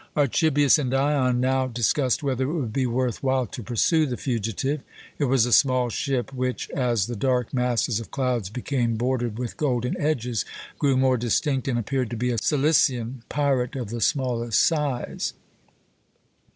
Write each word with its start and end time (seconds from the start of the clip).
Archibius 0.17 0.79
and 0.79 0.89
Dion 0.89 1.39
now 1.39 1.67
discussed 1.67 2.23
whether 2.23 2.45
it 2.45 2.53
would 2.59 2.73
be 2.73 2.87
worth 2.87 3.21
while 3.21 3.45
to 3.45 3.61
pursue 3.61 4.07
the 4.07 4.17
fugitive. 4.17 4.81
It 5.19 5.25
was 5.25 5.45
a 5.45 5.53
small 5.53 5.89
ship, 5.91 6.33
which, 6.33 6.71
as 6.71 7.05
the 7.05 7.15
dark 7.15 7.53
masses 7.53 7.99
of 7.99 8.09
clouds 8.09 8.49
became 8.49 8.95
bordered 8.97 9.37
with 9.37 9.57
golden 9.57 9.95
edges, 10.01 10.43
grew 10.79 10.97
more 10.97 11.17
distinct 11.17 11.67
and 11.67 11.77
appeared 11.77 12.09
to 12.09 12.17
be 12.17 12.31
a 12.31 12.39
Cilician 12.39 13.21
pirate 13.29 13.75
of 13.75 13.91
the 13.91 14.01
smallest 14.01 14.59
size. 14.61 15.33